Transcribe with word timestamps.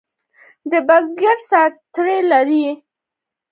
د 0.71 0.73
بزګر 0.87 1.37
ستړیا 1.49 2.19
لرې 2.31 2.61
کوي. 2.65 2.71